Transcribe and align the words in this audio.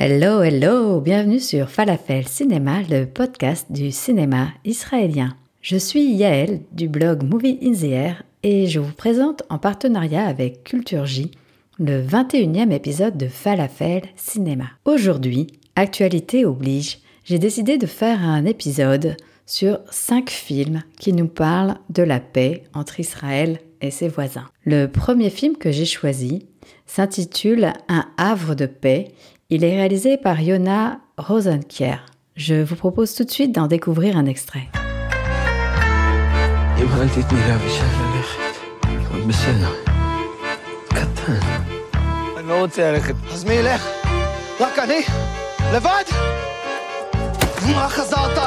Hello, 0.00 0.44
hello, 0.44 1.00
bienvenue 1.00 1.40
sur 1.40 1.68
Falafel 1.70 2.28
Cinéma, 2.28 2.82
le 2.88 3.04
podcast 3.04 3.66
du 3.70 3.90
cinéma 3.90 4.50
israélien. 4.64 5.34
Je 5.60 5.76
suis 5.76 6.12
Yael 6.12 6.60
du 6.70 6.86
blog 6.86 7.24
Movie 7.24 7.58
in 7.60 8.14
et 8.44 8.68
je 8.68 8.78
vous 8.78 8.92
présente 8.92 9.42
en 9.50 9.58
partenariat 9.58 10.24
avec 10.24 10.62
Culture 10.62 11.04
J 11.04 11.32
le 11.80 12.00
21e 12.00 12.70
épisode 12.70 13.16
de 13.16 13.26
Falafel 13.26 14.02
Cinéma. 14.14 14.66
Aujourd'hui, 14.84 15.48
actualité 15.74 16.44
oblige, 16.44 17.00
j'ai 17.24 17.40
décidé 17.40 17.76
de 17.76 17.86
faire 17.86 18.22
un 18.22 18.44
épisode 18.44 19.16
sur 19.46 19.80
cinq 19.90 20.30
films 20.30 20.84
qui 21.00 21.12
nous 21.12 21.26
parlent 21.26 21.74
de 21.90 22.04
la 22.04 22.20
paix 22.20 22.62
entre 22.72 23.00
Israël 23.00 23.58
et 23.80 23.90
ses 23.90 24.06
voisins. 24.06 24.46
Le 24.64 24.86
premier 24.86 25.30
film 25.30 25.56
que 25.56 25.72
j'ai 25.72 25.86
choisi 25.86 26.46
s'intitule 26.86 27.72
Un 27.88 28.06
havre 28.16 28.54
de 28.54 28.66
paix. 28.66 29.08
Il 29.49 29.63
est 29.63 29.75
réalisé 29.75 30.17
par 30.17 30.39
Yona 30.41 30.99
Rosenkier. 31.17 31.95
Je 32.35 32.55
vous 32.63 32.75
propose 32.75 33.13
tout 33.15 33.23
de 33.23 33.31
suite 33.31 33.51
d'en 33.55 33.67
découvrir 33.67 34.17
un 34.17 34.25
extrait. 34.25 34.67
אם 36.77 36.87
אל 37.01 37.09
תתני 37.09 37.39
לאבישי 37.49 37.81
ללכת, 37.81 38.59
הכל 38.83 39.21
בסדר. 39.21 39.73
קטן. 40.89 41.39
אני 42.37 42.47
לא 42.47 42.61
רוצה 42.61 42.91
ללכת. 42.91 43.15
אז 43.33 43.43
מי 43.43 43.53
ילך? 43.53 43.87
רק 44.59 44.79
אני? 44.79 45.01
לבד? 45.73 46.03
מה 47.75 47.89
חזרת? 47.89 48.37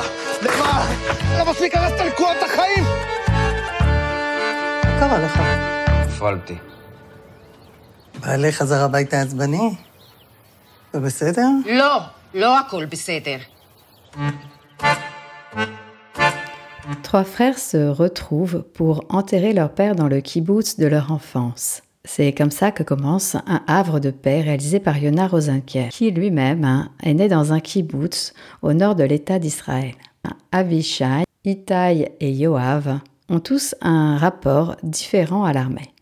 למה? 0.42 0.86
לא 1.38 1.50
מספיק 1.50 1.74
הרסת 1.76 2.00
לי 2.04 2.10
כולם 2.16 2.34
את 2.38 2.42
החיים? 2.42 2.84
מה 4.84 5.00
קרה 5.00 5.18
לך? 5.18 5.40
נפלתי. 6.06 6.54
בעלי 8.20 8.52
חזר 8.52 8.84
הביתה 8.84 9.20
עצבני? 9.20 9.74
זה 10.92 11.00
בסדר? 11.00 11.48
לא, 11.66 11.98
לא 12.34 12.58
הכל 12.58 12.84
בסדר. 12.84 13.36
Trois 17.02 17.24
frères 17.24 17.58
se 17.58 17.88
retrouvent 17.88 18.62
pour 18.74 19.04
enterrer 19.08 19.52
leur 19.52 19.70
père 19.70 19.94
dans 19.94 20.08
le 20.08 20.20
kibbutz 20.20 20.76
de 20.78 20.86
leur 20.86 21.12
enfance. 21.12 21.82
C'est 22.04 22.32
comme 22.32 22.52
ça 22.52 22.70
que 22.70 22.84
commence 22.84 23.34
un 23.34 23.62
havre 23.66 23.98
de 23.98 24.10
paix 24.10 24.40
réalisé 24.40 24.78
par 24.78 24.96
Yona 24.96 25.26
Rosenkier, 25.26 25.88
qui 25.90 26.10
lui-même 26.12 26.64
hein, 26.64 26.90
est 27.02 27.14
né 27.14 27.28
dans 27.28 27.52
un 27.52 27.60
kibbutz 27.60 28.32
au 28.62 28.72
nord 28.72 28.94
de 28.94 29.02
l'État 29.02 29.38
d'Israël. 29.40 29.94
Avishai, 30.52 31.24
Itai 31.44 32.12
et 32.20 32.30
Yoav 32.30 33.00
ont 33.28 33.40
tous 33.40 33.74
un 33.80 34.16
rapport 34.16 34.76
différent 34.82 35.44
à 35.44 35.52
l'armée. 35.52 35.92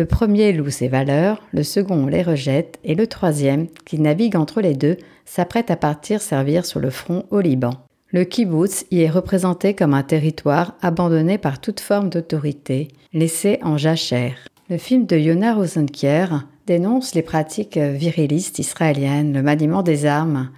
Le 0.00 0.06
premier 0.06 0.54
loue 0.54 0.70
ses 0.70 0.88
valeurs, 0.88 1.42
le 1.52 1.62
second 1.62 2.06
les 2.06 2.22
rejette 2.22 2.78
et 2.84 2.94
le 2.94 3.06
troisième, 3.06 3.66
qui 3.84 3.98
navigue 3.98 4.34
entre 4.34 4.62
les 4.62 4.72
deux, 4.72 4.96
s'apprête 5.26 5.70
à 5.70 5.76
partir 5.76 6.22
servir 6.22 6.64
sur 6.64 6.80
le 6.80 6.88
front 6.88 7.26
au 7.28 7.40
Liban. 7.40 7.72
Le 8.10 8.24
kibbutz 8.24 8.86
y 8.90 9.02
est 9.02 9.10
représenté 9.10 9.74
comme 9.74 9.92
un 9.92 10.02
territoire 10.02 10.74
abandonné 10.80 11.36
par 11.36 11.60
toute 11.60 11.80
forme 11.80 12.08
d'autorité, 12.08 12.88
laissé 13.12 13.58
en 13.60 13.76
jachère. 13.76 14.38
Le 14.70 14.78
film 14.78 15.04
de 15.04 15.18
Yona 15.18 15.52
Rosenkier 15.52 16.24
dénonce 16.66 17.14
les 17.14 17.20
pratiques 17.20 17.76
virilistes 17.76 18.58
israéliennes, 18.58 19.34
le 19.34 19.42
maniement 19.42 19.82
des 19.82 20.06
armes 20.06 20.48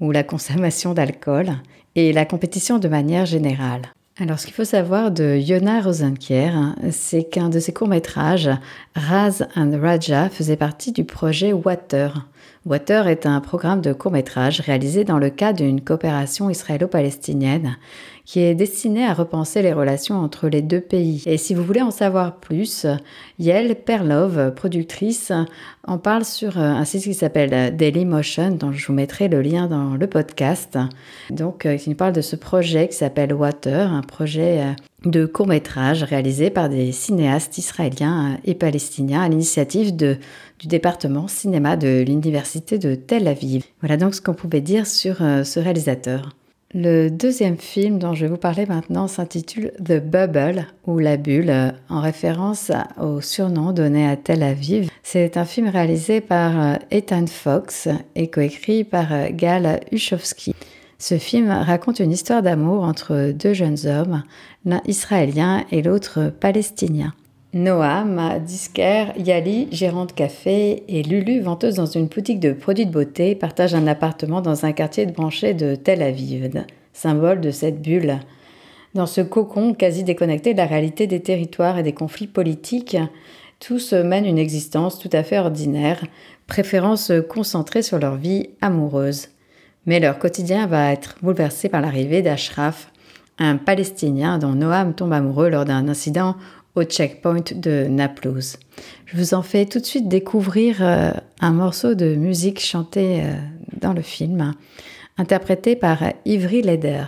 ou 0.00 0.10
la 0.10 0.22
consommation 0.22 0.94
d'alcool 0.94 1.50
et 1.96 2.14
la 2.14 2.24
compétition 2.24 2.78
de 2.78 2.88
manière 2.88 3.26
générale. 3.26 3.82
Alors, 4.18 4.38
ce 4.38 4.46
qu'il 4.46 4.54
faut 4.54 4.64
savoir 4.64 5.10
de 5.10 5.36
Yona 5.36 5.82
Rosenkier, 5.82 6.50
c'est 6.90 7.24
qu'un 7.24 7.50
de 7.50 7.60
ses 7.60 7.74
courts-métrages, 7.74 8.48
Raz 8.94 9.42
and 9.56 9.78
Raja, 9.78 10.30
faisait 10.30 10.56
partie 10.56 10.92
du 10.92 11.04
projet 11.04 11.52
Water. 11.52 12.26
Water 12.66 13.06
est 13.06 13.26
un 13.26 13.40
programme 13.40 13.80
de 13.80 13.92
court-métrage 13.92 14.58
réalisé 14.58 15.04
dans 15.04 15.18
le 15.18 15.30
cadre 15.30 15.58
d'une 15.58 15.80
coopération 15.80 16.50
israélo-palestinienne 16.50 17.76
qui 18.24 18.40
est 18.40 18.56
destiné 18.56 19.06
à 19.06 19.14
repenser 19.14 19.62
les 19.62 19.72
relations 19.72 20.16
entre 20.16 20.48
les 20.48 20.62
deux 20.62 20.80
pays. 20.80 21.22
Et 21.26 21.38
si 21.38 21.54
vous 21.54 21.62
voulez 21.62 21.80
en 21.80 21.92
savoir 21.92 22.40
plus, 22.40 22.84
Yael 23.38 23.76
Perlov, 23.76 24.52
productrice, 24.52 25.30
en 25.86 25.98
parle 25.98 26.24
sur 26.24 26.58
un 26.58 26.84
site 26.84 27.04
qui 27.04 27.14
s'appelle 27.14 27.76
Dailymotion, 27.76 28.56
dont 28.56 28.72
je 28.72 28.84
vous 28.88 28.94
mettrai 28.94 29.28
le 29.28 29.42
lien 29.42 29.68
dans 29.68 29.94
le 29.94 30.06
podcast. 30.08 30.76
Donc, 31.30 31.68
qui 31.78 31.88
nous 31.88 31.94
parle 31.94 32.14
de 32.14 32.20
ce 32.20 32.34
projet 32.34 32.88
qui 32.88 32.96
s'appelle 32.96 33.32
Water, 33.32 33.92
un 33.92 34.02
projet 34.02 34.74
de 35.06 35.24
court-métrage 35.26 36.02
réalisé 36.02 36.50
par 36.50 36.68
des 36.68 36.92
cinéastes 36.92 37.58
israéliens 37.58 38.38
et 38.44 38.54
palestiniens 38.54 39.22
à 39.22 39.28
l'initiative 39.28 39.94
du 39.94 40.18
département 40.66 41.28
cinéma 41.28 41.76
de 41.76 42.02
l'Université 42.02 42.78
de 42.78 42.94
Tel 42.94 43.28
Aviv. 43.28 43.64
Voilà 43.80 43.96
donc 43.96 44.14
ce 44.14 44.20
qu'on 44.20 44.34
pouvait 44.34 44.60
dire 44.60 44.86
sur 44.86 45.18
ce 45.18 45.60
réalisateur. 45.60 46.30
Le 46.74 47.08
deuxième 47.08 47.56
film 47.56 47.98
dont 47.98 48.12
je 48.12 48.26
vais 48.26 48.30
vous 48.30 48.36
parler 48.36 48.66
maintenant 48.66 49.06
s'intitule 49.06 49.70
The 49.78 50.02
Bubble 50.02 50.66
ou 50.86 50.98
La 50.98 51.16
Bulle 51.16 51.72
en 51.88 52.00
référence 52.00 52.72
au 53.00 53.20
surnom 53.20 53.72
donné 53.72 54.06
à 54.06 54.16
Tel 54.16 54.42
Aviv. 54.42 54.90
C'est 55.04 55.36
un 55.36 55.44
film 55.44 55.68
réalisé 55.68 56.20
par 56.20 56.78
Ethan 56.90 57.28
Fox 57.28 57.88
et 58.16 58.28
coécrit 58.28 58.82
par 58.82 59.30
Gal 59.30 59.80
Uchowski. 59.92 60.55
Ce 60.98 61.18
film 61.18 61.50
raconte 61.50 62.00
une 62.00 62.12
histoire 62.12 62.42
d'amour 62.42 62.82
entre 62.82 63.32
deux 63.32 63.52
jeunes 63.52 63.86
hommes, 63.86 64.22
l'un 64.64 64.80
israélien 64.86 65.64
et 65.70 65.82
l'autre 65.82 66.32
palestinien. 66.40 67.12
Noam, 67.52 68.40
disquaire, 68.44 69.12
Yali, 69.18 69.68
gérante 69.72 70.14
café, 70.14 70.84
et 70.88 71.02
Lulu, 71.02 71.40
venteuse 71.40 71.76
dans 71.76 71.86
une 71.86 72.06
boutique 72.06 72.40
de 72.40 72.52
produits 72.52 72.86
de 72.86 72.92
beauté, 72.92 73.34
partagent 73.34 73.74
un 73.74 73.86
appartement 73.86 74.40
dans 74.40 74.64
un 74.64 74.72
quartier 74.72 75.06
de 75.06 75.12
branché 75.12 75.54
de 75.54 75.74
Tel 75.74 76.02
Aviv, 76.02 76.64
symbole 76.92 77.40
de 77.40 77.50
cette 77.50 77.80
bulle. 77.80 78.18
Dans 78.94 79.06
ce 79.06 79.20
cocon 79.20 79.74
quasi 79.74 80.02
déconnecté 80.02 80.52
de 80.52 80.58
la 80.58 80.66
réalité 80.66 81.06
des 81.06 81.20
territoires 81.20 81.78
et 81.78 81.82
des 81.82 81.92
conflits 81.92 82.26
politiques, 82.26 82.96
tous 83.60 83.92
mènent 83.92 84.26
une 84.26 84.38
existence 84.38 84.98
tout 84.98 85.10
à 85.12 85.22
fait 85.22 85.38
ordinaire, 85.38 86.04
préférant 86.46 86.96
se 86.96 87.20
concentrer 87.20 87.82
sur 87.82 87.98
leur 87.98 88.16
vie 88.16 88.50
amoureuse. 88.60 89.28
Mais 89.86 90.00
leur 90.00 90.18
quotidien 90.18 90.66
va 90.66 90.92
être 90.92 91.16
bouleversé 91.22 91.68
par 91.68 91.80
l'arrivée 91.80 92.22
d'Ashraf, 92.22 92.90
un 93.38 93.56
Palestinien 93.56 94.38
dont 94.38 94.52
Noam 94.52 94.94
tombe 94.94 95.12
amoureux 95.12 95.48
lors 95.48 95.64
d'un 95.64 95.88
incident 95.88 96.36
au 96.74 96.82
checkpoint 96.82 97.44
de 97.54 97.86
Naplouse. 97.88 98.58
Je 99.06 99.16
vous 99.16 99.34
en 99.34 99.42
fais 99.42 99.64
tout 99.66 99.78
de 99.78 99.86
suite 99.86 100.08
découvrir 100.08 100.76
euh, 100.80 101.10
un 101.40 101.52
morceau 101.52 101.94
de 101.94 102.14
musique 102.14 102.60
chanté 102.60 103.22
euh, 103.22 103.34
dans 103.80 103.92
le 103.92 104.02
film, 104.02 104.52
interprété 105.16 105.74
par 105.76 105.98
Ivry 106.24 106.62
Leder. 106.62 107.06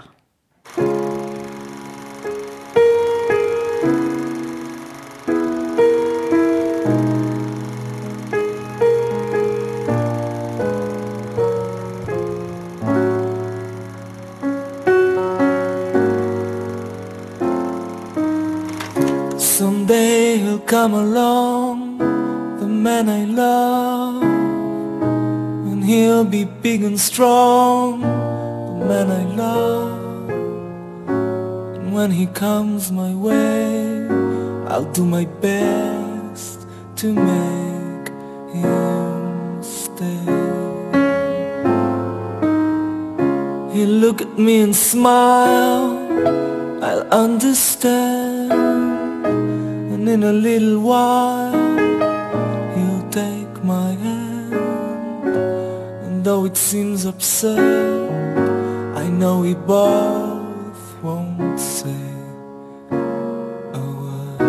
Come 20.69 20.93
along, 20.93 21.97
the 22.61 22.67
man 22.67 23.09
I 23.09 23.25
love, 23.25 24.23
and 24.23 25.83
he'll 25.83 26.27
be 26.27 26.45
big 26.45 26.85
and 26.85 27.01
strong, 27.01 28.03
the 28.03 28.85
man 28.85 29.11
I 29.11 29.25
love. 29.35 30.29
And 31.75 31.95
when 31.95 32.11
he 32.11 32.27
comes 32.27 32.93
my 32.93 33.15
way, 33.15 34.09
I'll 34.69 34.93
do 34.93 35.07
my 35.07 35.25
best 35.41 36.67
to 36.97 37.15
make 37.15 38.09
him 38.53 39.63
stay. 39.63 40.27
He'll 43.73 43.97
look 44.05 44.21
at 44.21 44.39
me 44.39 44.61
and 44.61 44.77
smile, 44.77 45.97
I'll 46.85 47.09
understand. 47.25 48.18
And 50.09 50.25
in 50.25 50.31
a 50.31 50.33
little 50.33 50.81
while, 50.81 51.53
he'll 52.75 53.11
take 53.11 53.63
my 53.63 53.91
hand. 53.93 54.55
And 56.07 56.25
though 56.25 56.47
it 56.47 56.57
seems 56.57 57.05
absurd, 57.05 58.09
I 58.97 59.07
know 59.07 59.41
we 59.41 59.53
both 59.53 61.03
won't 61.03 61.61
say 61.61 62.03
a 62.91 63.85
word. 64.01 64.41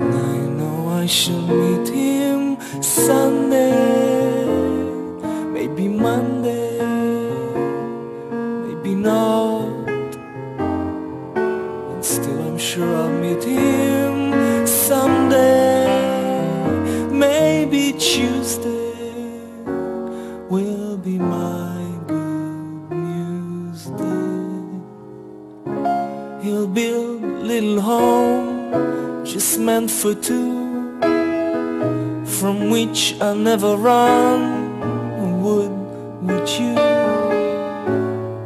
And 0.00 0.14
I 0.14 0.36
know 0.58 0.88
I 1.02 1.06
shall 1.06 1.46
meet 1.46 1.88
him 1.88 2.58
Sunday, 2.82 4.44
maybe 5.46 5.88
Monday, 5.88 6.39
for 29.90 30.14
two, 30.14 30.98
from 32.24 32.70
which 32.70 33.16
I'll 33.20 33.34
never 33.34 33.76
run. 33.76 35.42
Would, 35.42 35.70
would 36.22 36.48
you? 36.48 36.78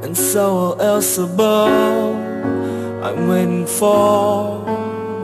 And 0.05 0.17
so 0.17 0.43
all 0.57 0.81
else 0.81 1.19
above, 1.19 2.17
I'm 3.05 3.29
waiting 3.29 3.67
for 3.67 4.65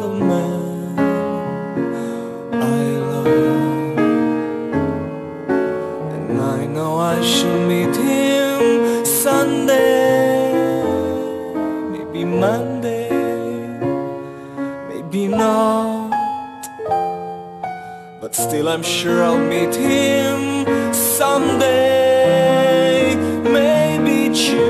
the 0.00 0.08
man 0.08 0.59
still, 18.50 18.68
I'm 18.68 18.82
sure 18.82 19.22
I'll 19.22 19.38
meet 19.38 19.76
him 19.76 20.66
someday, 20.92 22.34
maybe 23.44 24.34
Tuesday 24.34 24.69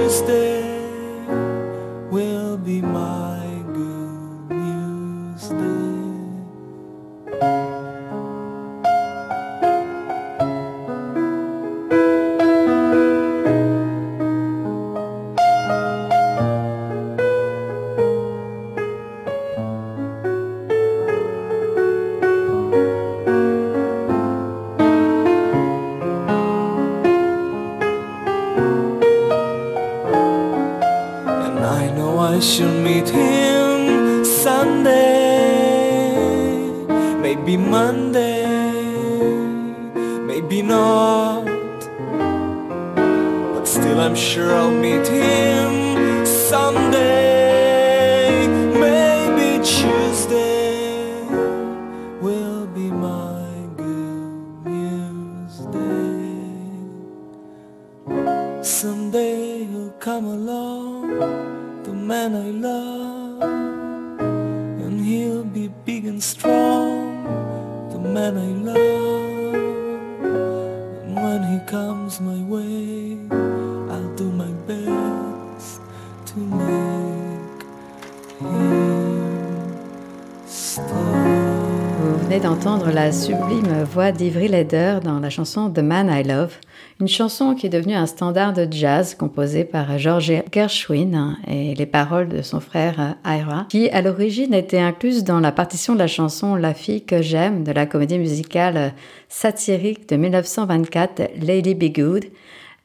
sublime 83.21 83.83
voix 83.83 84.13
d'Ivry 84.13 84.49
Leder 84.49 85.01
dans 85.05 85.21
la 85.21 85.29
chanson 85.29 85.69
The 85.69 85.81
Man 85.81 86.11
I 86.11 86.27
Love, 86.27 86.55
une 87.01 87.09
chanson 87.09 87.55
qui 87.55 87.67
est 87.67 87.71
devenue 87.71 87.95
un 87.95 88.07
standard 88.07 88.55
de 88.55 88.67
jazz 88.71 89.15
composé 89.15 89.65
par 89.65 89.99
George 89.99 90.33
Gershwin 90.51 91.37
et 91.47 91.75
les 91.75 91.85
paroles 91.85 92.31
de 92.31 92.41
son 92.41 92.61
frère 92.61 93.17
Ira, 93.27 93.67
qui 93.69 93.91
à 93.91 94.01
l'origine 94.01 94.55
était 94.55 94.79
incluse 94.79 95.23
dans 95.23 95.39
la 95.39 95.53
partition 95.53 95.93
de 95.93 95.99
la 95.99 96.07
chanson 96.07 96.55
La 96.55 96.73
fille 96.73 97.05
que 97.05 97.21
j'aime 97.21 97.63
de 97.63 97.73
la 97.73 97.85
comédie 97.85 98.19
musicale 98.19 98.95
satirique 99.29 100.09
de 100.09 100.17
1924 100.17 101.33
Lady 101.43 101.75
Be 101.75 101.95
Good, 101.95 102.25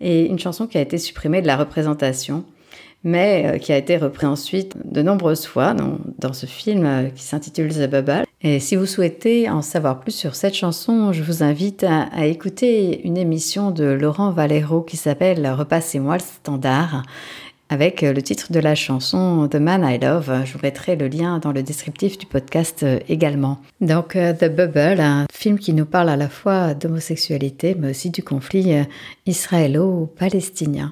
et 0.01 0.25
une 0.25 0.39
chanson 0.39 0.67
qui 0.67 0.77
a 0.77 0.81
été 0.81 0.97
supprimée 0.97 1.41
de 1.41 1.47
la 1.47 1.55
représentation 1.55 2.43
mais 3.05 3.45
euh, 3.45 3.57
qui 3.59 3.71
a 3.71 3.77
été 3.77 3.95
repris 3.95 4.25
ensuite 4.25 4.75
de 4.83 5.01
nombreuses 5.01 5.45
fois 5.45 5.73
dans, 5.73 6.33
ce 6.33 6.47
film 6.47 6.85
euh, 6.85 7.09
qui 7.09 7.23
s'intitule 7.23 7.71
The 7.71 7.89
Bubble. 7.89 8.25
Et 8.41 8.59
si 8.59 8.75
vous 8.75 8.87
souhaitez 8.87 9.47
en 9.47 9.61
savoir 9.61 9.99
plus 9.99 10.11
sur 10.11 10.35
cette 10.35 10.55
chanson, 10.55 11.13
je 11.13 11.21
vous 11.21 11.43
invite 11.43 11.83
à, 11.83 12.09
à 12.11 12.25
écouter 12.25 13.05
une 13.07 13.15
émission 13.15 13.69
de 13.69 13.85
Laurent 13.85 14.31
Valero 14.31 14.81
qui 14.81 14.97
s'appelle 14.97 15.47
Repassez-moi 15.47 16.15
le 16.15 16.21
standard 16.21 17.03
avec 17.69 18.01
euh, 18.01 18.11
le 18.11 18.23
titre 18.23 18.51
de 18.51 18.59
la 18.59 18.73
chanson 18.73 19.47
The 19.47 19.55
Man 19.55 19.87
I 19.87 19.99
Love. 19.99 20.41
Je 20.43 20.53
vous 20.53 20.59
mettrai 20.63 20.95
le 20.95 21.07
lien 21.07 21.37
dans 21.37 21.51
le 21.51 21.61
descriptif 21.61 22.17
du 22.17 22.25
podcast 22.25 22.83
également. 23.07 23.59
Donc 23.81 24.13
The 24.13 24.49
Bubble, 24.49 24.99
un 24.99 25.27
film 25.31 25.59
qui 25.59 25.73
nous 25.73 25.85
parle 25.85 26.09
à 26.09 26.17
la 26.17 26.29
fois 26.29 26.73
d'homosexualité 26.73 27.75
mais 27.77 27.91
aussi 27.91 28.09
du 28.09 28.23
conflit 28.23 28.73
israélo-palestinien. 29.27 30.91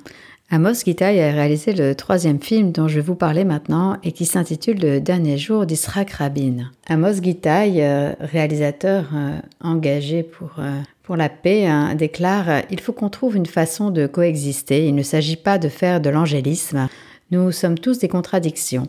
Amos 0.56 0.84
Gitaï 0.86 1.20
a 1.20 1.32
réalisé 1.32 1.74
le 1.74 1.96
troisième 1.96 2.40
film 2.40 2.72
dont 2.72 2.88
je 2.88 2.98
vais 2.98 3.02
vous 3.02 3.16
parler 3.16 3.44
maintenant 3.44 3.98
et 4.04 4.12
qui 4.12 4.26
s'intitule 4.26 4.80
Le 4.80 5.00
dernier 5.00 5.36
jour 5.40 5.66
d'Israël 5.66 6.06
Rabin. 6.16 6.70
Amos 6.86 7.24
Gitaï, 7.24 7.82
euh, 7.82 8.14
réalisateur 8.20 9.06
euh, 9.16 9.40
engagé 9.62 10.22
pour, 10.22 10.52
euh, 10.60 10.80
pour 11.02 11.16
la 11.16 11.30
paix, 11.30 11.66
hein, 11.66 11.96
déclare 11.96 12.62
Il 12.70 12.80
faut 12.82 12.94
qu'on 12.94 13.10
trouve 13.10 13.36
une 13.36 13.48
façon 13.48 13.90
de 13.90 14.06
coexister. 14.06 14.88
Il 14.88 14.94
ne 14.94 15.02
s'agit 15.02 15.38
pas 15.38 15.58
de 15.58 15.70
faire 15.70 16.00
de 16.00 16.12
l'angélisme. 16.12 16.88
Nous 17.32 17.52
sommes 17.52 17.80
tous 17.80 17.98
des 17.98 18.08
contradictions. 18.08 18.86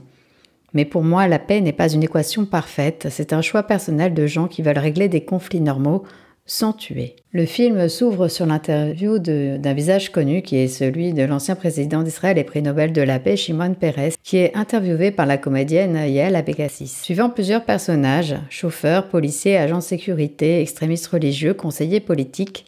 Mais 0.75 0.85
pour 0.85 1.03
moi, 1.03 1.29
la 1.29 1.39
paix 1.39 1.63
n'est 1.63 1.73
pas 1.73 1.91
une 1.91 2.03
équation 2.03 2.45
parfaite. 2.45 3.07
C'est 3.09 3.33
un 3.33 3.41
choix 3.41 3.63
personnel 3.63 4.13
de 4.13 4.27
gens 4.27 4.49
qui 4.49 4.61
veulent 4.61 4.77
régler 4.77 5.09
des 5.09 5.23
conflits 5.23 5.63
normaux 5.63 6.05
sans 6.47 6.73
tuer. 6.73 7.17
Le 7.33 7.47
film 7.47 7.89
s'ouvre 7.89 8.29
sur 8.29 8.47
l'interview 8.47 9.19
d'un 9.19 9.73
visage 9.73 10.13
connu 10.13 10.43
qui 10.43 10.57
est 10.57 10.69
celui 10.69 11.13
de 11.15 11.23
l'ancien 11.23 11.55
président 11.55 12.03
d'Israël 12.03 12.39
et 12.39 12.45
prix 12.45 12.63
Nobel 12.63 12.93
de 12.93 13.03
la 13.03 13.19
paix, 13.19 13.37
Shimon 13.37 13.75
Peres, 13.75 14.13
qui 14.23 14.37
est 14.37 14.55
interviewé 14.55 15.11
par 15.11 15.27
la 15.27 15.39
comédienne 15.39 15.97
Yael 15.97 16.37
Abégassis. 16.37 16.89
Suivant 17.03 17.31
plusieurs 17.31 17.65
personnages, 17.65 18.37
chauffeurs, 18.51 19.09
policiers, 19.09 19.57
agents 19.57 19.79
de 19.79 19.83
sécurité, 19.83 20.61
extrémistes 20.61 21.07
religieux, 21.07 21.55
conseillers 21.55 22.01
politiques, 22.01 22.67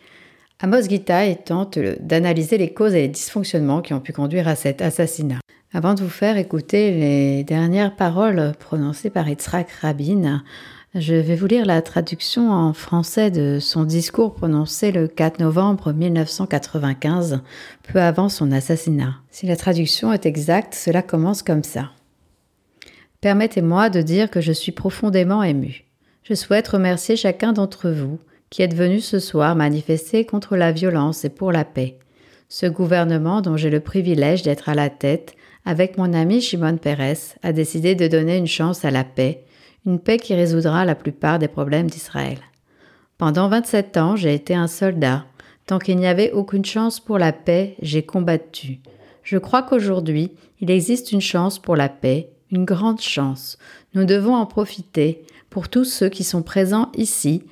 Amos 0.59 0.89
Gitaï 0.89 1.37
tente 1.45 1.79
d'analyser 1.79 2.57
les 2.57 2.73
causes 2.73 2.95
et 2.95 3.03
les 3.03 3.09
dysfonctionnements 3.09 3.83
qui 3.83 3.93
ont 3.93 4.01
pu 4.01 4.15
conduire 4.15 4.49
à 4.49 4.57
cet 4.57 4.81
assassinat. 4.81 5.41
Avant 5.75 5.93
de 5.93 6.01
vous 6.01 6.09
faire 6.09 6.39
écouter 6.39 6.93
les 6.93 7.45
dernières 7.45 7.95
paroles 7.95 8.53
prononcées 8.59 9.11
par 9.11 9.29
Yitzhak 9.29 9.69
Rabin, 9.83 10.43
je 10.99 11.15
vais 11.15 11.37
vous 11.37 11.47
lire 11.47 11.67
la 11.67 11.83
traduction 11.83 12.51
en 12.51 12.73
français 12.73 13.31
de 13.31 13.59
son 13.61 13.85
discours 13.85 14.35
prononcé 14.35 14.93
le 14.93 15.09
4 15.09 15.41
novembre 15.41 15.93
1995, 15.93 17.41
peu 17.93 18.01
avant 18.01 18.31
son 18.31 18.51
assassinat. 18.51 19.17
Si 19.31 19.47
la 19.47 19.57
traduction 19.57 20.13
est 20.13 20.25
exacte, 20.25 20.75
cela 20.75 21.03
commence 21.03 21.43
comme 21.43 21.65
ça. 21.65 21.91
Permettez-moi 23.21 23.91
de 23.91 24.01
dire 24.01 24.31
que 24.31 24.41
je 24.41 24.53
suis 24.53 24.73
profondément 24.73 25.43
ému. 25.43 25.85
Je 26.23 26.35
souhaite 26.35 26.69
remercier 26.69 27.17
chacun 27.17 27.53
d'entre 27.53 27.91
vous 27.91 28.19
qui 28.49 28.63
êtes 28.63 28.75
venu 28.75 29.01
ce 29.01 29.19
soir 29.19 29.55
manifester 29.55 30.25
contre 30.25 30.57
la 30.57 30.73
violence 30.73 31.25
et 31.25 31.31
pour 31.31 31.53
la 31.53 31.65
paix. 31.65 31.99
Ce 32.49 32.65
gouvernement 32.65 33.43
dont 33.43 33.57
j'ai 33.57 33.71
le 33.71 33.81
privilège 33.81 34.43
d'être 34.43 34.69
à 34.69 34.75
la 34.75 34.89
tête, 34.89 35.35
avec 35.65 35.99
mon 35.99 36.15
ami 36.15 36.41
Shimon 36.41 36.79
Peres, 36.79 37.37
a 37.43 37.53
décidé 37.53 37.95
de 37.95 38.07
donner 38.07 38.37
une 38.37 38.47
chance 38.47 38.85
à 38.85 38.91
la 38.91 39.03
paix, 39.05 39.43
une 39.87 40.01
paix 40.01 40.19
qui 40.19 40.35
résoudra 40.35 40.85
la 40.85 40.95
plupart 40.95 41.39
des 41.39 41.49
problèmes 41.49 41.89
d'Israël. 41.89 42.39
Pendant 43.19 43.49
27 43.49 43.97
ans, 43.97 44.17
j'ai 44.17 44.35
été 44.35 44.55
un 44.55 44.67
soldat. 44.67 45.25
Tant 45.67 45.79
qu'il 45.79 45.97
n'y 45.97 46.07
avait 46.07 46.33
aucune 46.33 46.65
chance 46.65 47.01
pour 47.01 47.19
la 47.19 47.33
paix, 47.33 47.77
j'ai 47.81 48.03
combattu. 48.03 48.81
Je 49.23 49.39
crois 49.39 49.63
qu'aujourd'hui, 49.63 50.33
il 50.61 50.71
existe 50.71 51.13
une 51.13 51.21
chance 51.21 51.59
pour 51.59 51.77
la 51.77 51.89
paix, 51.89 52.31
une 52.51 52.65
grande 52.65 53.01
chance. 53.01 53.59
Nous 53.95 54.05
devons 54.05 54.35
en 54.35 54.47
profiter 54.47 55.25
pour 55.51 55.69
tous 55.69 55.85
ceux 55.85 56.09
qui 56.09 56.25
sont 56.25 56.43
présents 56.43 56.93
ici 56.95 57.43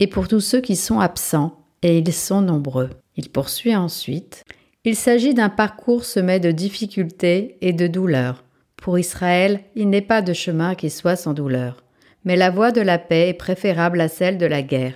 et 0.00 0.06
pour 0.06 0.28
tous 0.28 0.40
ceux 0.40 0.60
qui 0.60 0.76
sont 0.76 1.00
absents, 1.00 1.64
et 1.82 1.98
ils 1.98 2.12
sont 2.12 2.40
nombreux. 2.40 2.90
Il 3.16 3.30
poursuit 3.30 3.76
ensuite. 3.76 4.44
Il 4.84 4.96
s'agit 4.96 5.34
d'un 5.34 5.48
parcours 5.48 6.04
semé 6.04 6.40
de 6.40 6.50
difficultés 6.50 7.56
et 7.60 7.72
de 7.72 7.86
douleurs. 7.86 8.44
Pour 8.76 8.98
Israël, 8.98 9.60
il 9.74 9.88
n'est 9.88 10.02
pas 10.02 10.20
de 10.20 10.32
chemin 10.32 10.74
qui 10.74 10.90
soit 10.90 11.16
sans 11.16 11.32
douleur. 11.32 11.83
Mais 12.24 12.36
la 12.36 12.50
voie 12.50 12.72
de 12.72 12.80
la 12.80 12.98
paix 12.98 13.28
est 13.28 13.34
préférable 13.34 14.00
à 14.00 14.08
celle 14.08 14.38
de 14.38 14.46
la 14.46 14.62
guerre. 14.62 14.94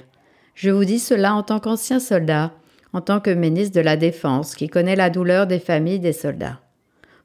Je 0.54 0.70
vous 0.70 0.84
dis 0.84 0.98
cela 0.98 1.34
en 1.34 1.42
tant 1.42 1.60
qu'ancien 1.60 2.00
soldat, 2.00 2.52
en 2.92 3.00
tant 3.00 3.20
que 3.20 3.30
ministre 3.30 3.74
de 3.76 3.80
la 3.80 3.96
Défense 3.96 4.54
qui 4.54 4.68
connaît 4.68 4.96
la 4.96 5.10
douleur 5.10 5.46
des 5.46 5.58
familles 5.58 6.00
des 6.00 6.12
soldats. 6.12 6.60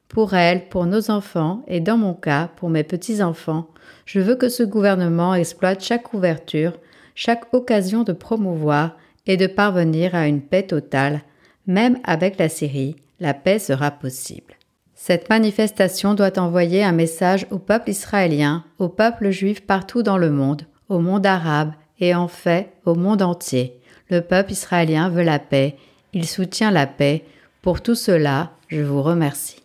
Pour 0.08 0.34
elle, 0.34 0.68
pour 0.68 0.86
nos 0.86 1.10
enfants 1.10 1.64
et 1.66 1.80
dans 1.80 1.96
mon 1.96 2.14
cas, 2.14 2.50
pour 2.56 2.70
mes 2.70 2.84
petits-enfants, 2.84 3.68
je 4.06 4.20
veux 4.20 4.36
que 4.36 4.48
ce 4.48 4.62
gouvernement 4.62 5.34
exploite 5.34 5.82
chaque 5.82 6.14
ouverture, 6.14 6.72
chaque 7.14 7.52
occasion 7.52 8.02
de 8.02 8.12
promouvoir 8.12 8.96
et 9.26 9.36
de 9.36 9.46
parvenir 9.46 10.14
à 10.14 10.28
une 10.28 10.42
paix 10.42 10.64
totale, 10.64 11.22
même 11.66 11.98
avec 12.04 12.38
la 12.38 12.48
Syrie, 12.48 12.96
la 13.20 13.34
paix 13.34 13.58
sera 13.58 13.90
possible. 13.90 14.54
Cette 15.03 15.29
manifestation 15.29 16.13
doit 16.13 16.37
envoyer 16.37 16.83
un 16.83 16.91
message 16.91 17.47
au 17.51 17.57
peuple 17.57 17.89
israélien, 17.89 18.63
au 18.79 18.89
peuple 18.89 19.29
juif 19.29 19.65
partout 19.65 20.03
dans 20.03 20.17
le 20.17 20.29
monde, 20.29 20.63
au 20.89 20.99
monde 20.99 21.25
arabe 21.25 21.71
et 21.99 22.13
en 22.13 22.27
fait 22.27 22.73
au 22.85 22.95
monde 22.95 23.21
entier. 23.21 23.79
Le 24.09 24.19
peuple 24.21 24.51
israélien 24.51 25.09
veut 25.09 25.23
la 25.23 25.39
paix, 25.39 25.77
il 26.13 26.27
soutient 26.27 26.69
la 26.69 26.85
paix. 26.85 27.23
Pour 27.61 27.81
tout 27.81 27.95
cela, 27.95 28.51
je 28.67 28.81
vous 28.81 29.01
remercie. 29.01 29.61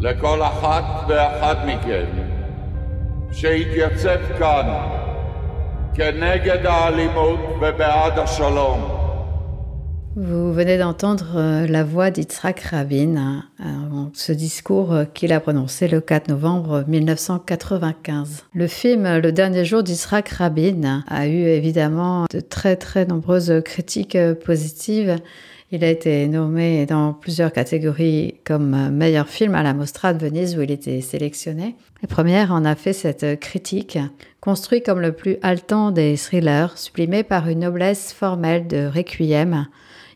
לכל 0.00 0.42
אחת 0.42 0.84
ואחד 1.08 1.56
מכם 1.66 2.29
שהתייצב 3.32 4.18
כאן 4.38 4.68
כנגד 5.94 6.66
האלימות 6.66 7.40
ובעד 7.60 8.18
השלום. 8.18 8.96
Vous 10.18 10.54
venez 10.54 10.78
d'entendre 10.78 11.36
euh, 11.36 11.66
la 11.66 11.84
voix 11.84 12.10
d'Yitzhak 12.10 12.60
Rabin, 12.60 13.42
euh, 13.60 13.64
ce 14.14 14.32
discours 14.32 14.94
euh, 14.94 15.04
qu'il 15.04 15.30
a 15.30 15.40
prononcé 15.40 15.88
le 15.88 16.00
4 16.00 16.28
novembre 16.28 16.84
1995. 16.88 18.46
Le 18.54 18.66
film 18.66 19.18
Le 19.18 19.30
dernier 19.30 19.66
jour 19.66 19.82
d'Yitzhak 19.82 20.30
Rabin 20.30 21.04
a 21.06 21.26
eu 21.26 21.44
évidemment 21.44 22.24
de 22.32 22.40
très 22.40 22.76
très 22.76 23.04
nombreuses 23.04 23.60
critiques 23.62 24.16
positives 24.42 25.16
il 25.71 25.83
a 25.85 25.89
été 25.89 26.27
nommé 26.27 26.85
dans 26.85 27.13
plusieurs 27.13 27.53
catégories 27.53 28.35
comme 28.43 28.89
meilleur 28.89 29.29
film 29.29 29.55
à 29.55 29.63
la 29.63 29.73
Mostra 29.73 30.13
de 30.13 30.19
Venise 30.25 30.57
où 30.57 30.61
il 30.61 30.71
était 30.71 30.99
sélectionné. 30.99 31.75
La 32.01 32.07
première 32.07 32.51
en 32.51 32.65
a 32.65 32.75
fait 32.75 32.93
cette 32.93 33.39
critique, 33.39 33.97
construit 34.41 34.83
comme 34.83 34.99
le 34.99 35.13
plus 35.13 35.37
haletant 35.41 35.91
des 35.91 36.17
thrillers, 36.17 36.77
sublimé 36.77 37.23
par 37.23 37.47
une 37.47 37.59
noblesse 37.59 38.11
formelle 38.11 38.67
de 38.67 38.85
requiem. 38.85 39.67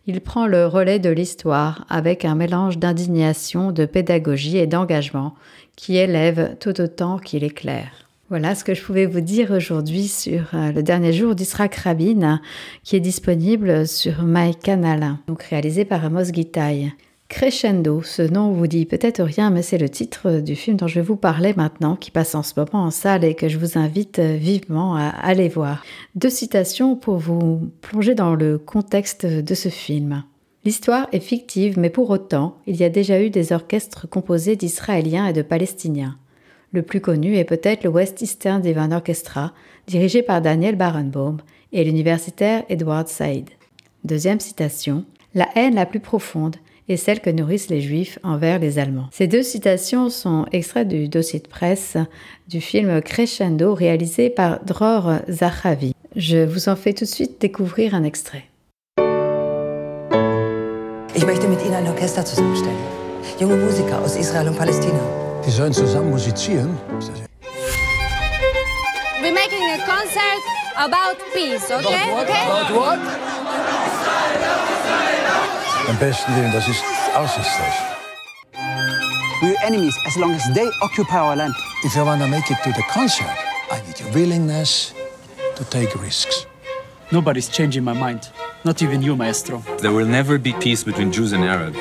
Il 0.07 0.21
prend 0.21 0.45
le 0.45 0.67
relais 0.67 0.99
de 0.99 1.09
l'histoire 1.09 1.85
avec 1.89 2.25
un 2.25 2.35
mélange 2.35 2.77
d'indignation, 2.77 3.71
de 3.71 3.85
pédagogie 3.85 4.57
et 4.57 4.67
d'engagement 4.67 5.35
qui 5.75 5.97
élève 5.97 6.57
tout 6.59 6.79
autant 6.81 7.17
qu'il 7.17 7.43
éclaire. 7.43 8.04
Voilà 8.29 8.55
ce 8.55 8.63
que 8.63 8.73
je 8.73 8.81
pouvais 8.81 9.05
vous 9.05 9.21
dire 9.21 9.51
aujourd'hui 9.51 10.07
sur 10.07 10.49
euh, 10.55 10.71
le 10.71 10.81
dernier 10.81 11.13
jour 11.13 11.35
d'Israël 11.35 11.69
Rabin, 11.83 12.41
qui 12.83 12.95
est 12.95 12.99
disponible 12.99 13.87
sur 13.87 14.23
MyCanal, 14.23 15.17
donc 15.27 15.43
réalisé 15.43 15.85
par 15.85 16.03
Amos 16.03 16.33
Gitaï. 16.33 16.91
Crescendo, 17.29 18.01
ce 18.01 18.23
nom 18.23 18.51
vous 18.51 18.65
dit 18.65 18.87
peut-être 18.87 19.21
rien, 19.21 19.51
mais 19.51 19.61
c'est 19.61 19.77
le 19.77 19.89
titre 19.89 20.39
du 20.39 20.55
film 20.55 20.75
dont 20.75 20.87
je 20.87 20.95
vais 20.95 21.05
vous 21.05 21.17
parler 21.17 21.53
maintenant, 21.55 21.95
qui 21.95 22.09
passe 22.09 22.33
en 22.33 22.41
ce 22.41 22.53
moment 22.57 22.85
en 22.85 22.89
salle 22.89 23.23
et 23.23 23.35
que 23.35 23.47
je 23.47 23.59
vous 23.59 23.77
invite 23.77 24.19
vivement 24.19 24.95
à 24.95 25.09
aller 25.09 25.47
voir. 25.47 25.83
Deux 26.15 26.31
citations 26.31 26.95
pour 26.95 27.17
vous 27.17 27.69
plonger 27.81 28.15
dans 28.15 28.33
le 28.33 28.57
contexte 28.57 29.27
de 29.27 29.53
ce 29.53 29.69
film. 29.69 30.23
L'histoire 30.63 31.07
est 31.11 31.19
fictive, 31.19 31.77
mais 31.77 31.91
pour 31.91 32.09
autant, 32.09 32.57
il 32.65 32.75
y 32.75 32.83
a 32.83 32.89
déjà 32.89 33.21
eu 33.21 33.29
des 33.29 33.53
orchestres 33.53 34.09
composés 34.09 34.55
d'Israéliens 34.55 35.27
et 35.27 35.33
de 35.33 35.43
Palestiniens. 35.43 36.17
Le 36.75 36.81
plus 36.81 36.99
connu 36.99 37.37
est 37.37 37.45
peut-être 37.45 37.85
le 37.85 37.89
West 37.89 38.21
Eastern 38.21 38.61
Divan 38.61 38.91
Orchestra, 38.91 39.53
dirigé 39.87 40.21
par 40.21 40.41
Daniel 40.41 40.75
Barenbaum, 40.75 41.37
et 41.71 41.85
l'universitaire 41.85 42.63
Edward 42.67 43.07
Said. 43.07 43.45
Deuxième 44.03 44.41
citation 44.41 45.05
La 45.35 45.47
haine 45.55 45.75
la 45.75 45.85
plus 45.85 46.01
profonde 46.01 46.57
est 46.89 46.97
celle 46.97 47.21
que 47.21 47.29
nourrissent 47.29 47.69
les 47.69 47.79
Juifs 47.79 48.19
envers 48.23 48.59
les 48.59 48.77
Allemands. 48.77 49.07
Ces 49.13 49.27
deux 49.27 49.41
citations 49.41 50.09
sont 50.09 50.47
extraites 50.51 50.89
du 50.89 51.07
dossier 51.07 51.39
de 51.39 51.47
presse 51.47 51.95
du 52.49 52.59
film 52.59 53.01
Crescendo 53.01 53.73
réalisé 53.73 54.29
par 54.29 54.61
Dror 54.65 55.19
Zahavi. 55.29 55.93
Je 56.17 56.43
vous 56.43 56.67
en 56.67 56.75
fais 56.75 56.91
tout 56.91 57.05
de 57.05 57.09
suite 57.09 57.39
découvrir 57.39 57.95
un 57.95 58.03
extrait. 58.03 58.43
Die 65.45 65.51
sollen 65.51 65.73
zusammen 65.73 66.09
musizieren. 66.09 66.75
We're 69.21 69.31
making 69.31 69.61
a 69.71 69.77
concert 69.85 70.41
about 70.75 71.17
peace, 71.33 71.69
okay? 71.69 72.09
About 72.09 72.15
what? 72.15 72.29
okay? 72.29 72.45
About 72.45 72.71
what? 72.71 72.99
Am 75.87 75.97
besten 75.99 76.35
Willen, 76.35 76.51
das 76.51 76.67
ist 76.67 76.83
aussichtslos. 77.15 77.75
We're 79.43 79.55
enemies 79.63 79.95
as 80.07 80.15
long 80.17 80.33
as 80.33 80.43
they 80.55 80.67
occupy 80.81 81.17
our 81.17 81.35
land. 81.35 81.53
If 81.83 81.95
you 81.95 82.03
want 82.03 82.21
to 82.21 82.27
make 82.27 82.49
it 82.49 82.57
to 82.63 82.71
the 82.71 82.83
concert, 82.89 83.37
I 83.71 83.81
need 83.85 83.99
your 83.99 84.11
willingness 84.13 84.93
to 85.57 85.63
take 85.65 85.93
risks. 86.01 86.47
Nobody's 87.11 87.49
changing 87.49 87.83
my 87.83 87.93
mind. 87.93 88.29
Not 88.63 88.81
even 88.81 89.03
you, 89.03 89.15
maestro. 89.15 89.61
There 89.77 89.91
will 89.91 90.07
never 90.07 90.39
be 90.39 90.53
peace 90.53 90.83
between 90.83 91.11
Jews 91.11 91.33
and 91.33 91.43
Arabs. 91.43 91.77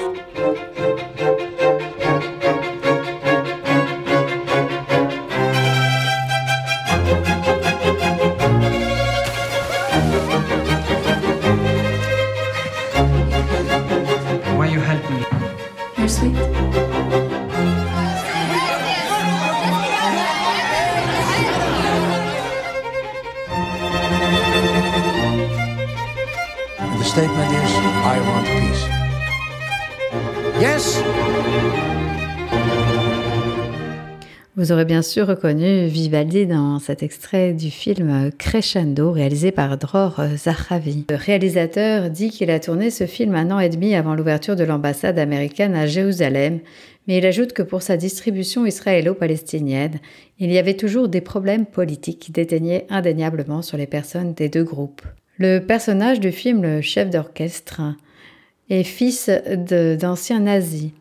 Sweet. 16.06 16.36
And 26.76 27.00
the 27.00 27.04
statement 27.04 27.52
is, 27.52 27.72
I 28.04 28.20
want 28.28 28.46
peace. 28.46 28.84
Yes! 30.60 32.03
Vous 34.64 34.72
aurez 34.72 34.86
bien 34.86 35.02
sûr 35.02 35.26
reconnu 35.26 35.88
Vivaldi 35.88 36.46
dans 36.46 36.78
cet 36.78 37.02
extrait 37.02 37.52
du 37.52 37.70
film 37.70 38.30
Crescendo 38.38 39.12
réalisé 39.12 39.52
par 39.52 39.76
Dror 39.76 40.18
Zahavi. 40.38 41.04
Le 41.10 41.16
réalisateur 41.16 42.08
dit 42.08 42.30
qu'il 42.30 42.50
a 42.50 42.58
tourné 42.58 42.88
ce 42.88 43.04
film 43.04 43.34
un 43.34 43.50
an 43.50 43.60
et 43.60 43.68
demi 43.68 43.94
avant 43.94 44.14
l'ouverture 44.14 44.56
de 44.56 44.64
l'ambassade 44.64 45.18
américaine 45.18 45.74
à 45.74 45.86
Jérusalem, 45.86 46.60
mais 47.06 47.18
il 47.18 47.26
ajoute 47.26 47.52
que 47.52 47.62
pour 47.62 47.82
sa 47.82 47.98
distribution 47.98 48.64
israélo-palestinienne, 48.64 50.00
il 50.38 50.50
y 50.50 50.56
avait 50.56 50.78
toujours 50.78 51.08
des 51.08 51.20
problèmes 51.20 51.66
politiques 51.66 52.20
qui 52.20 52.32
déteignaient 52.32 52.86
indéniablement 52.88 53.60
sur 53.60 53.76
les 53.76 53.86
personnes 53.86 54.32
des 54.32 54.48
deux 54.48 54.64
groupes. 54.64 55.02
Le 55.36 55.58
personnage 55.58 56.20
du 56.20 56.32
film, 56.32 56.62
le 56.62 56.80
chef 56.80 57.10
d'orchestre, 57.10 57.82
est 58.70 58.82
fils 58.82 59.30
d'anciens 60.00 60.40
nazis 60.40 60.92